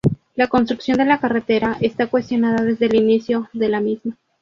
La 0.33 0.47
construcción 0.47 0.97
de 0.97 1.05
la 1.05 1.19
carretera 1.19 1.77
esta 1.79 2.07
cuestionada 2.07 2.65
desde 2.65 2.87
el 2.87 2.95
inicio 2.95 3.49
de 3.53 3.59
de 3.65 3.69
la 3.69 3.81
misma. 3.81 4.17